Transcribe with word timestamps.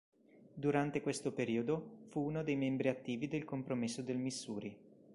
Durante 0.55 0.99
questo 0.99 1.31
periodo, 1.31 2.05
fu 2.07 2.21
uno 2.21 2.41
dei 2.41 2.55
membri 2.55 2.87
attivi 2.87 3.27
del 3.27 3.45
compromesso 3.45 4.01
del 4.01 4.17
Missouri. 4.17 4.75